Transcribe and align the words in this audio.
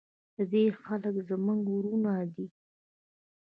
د 0.35 0.37
دې 0.51 0.63
خلک 0.83 1.15
زموږ 1.29 1.59
ورونه 1.75 2.13
دي 2.33 2.47